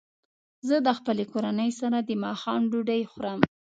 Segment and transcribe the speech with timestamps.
[0.67, 3.39] زه د خپلې کورنۍ سره د ماښام ډوډۍ خورم.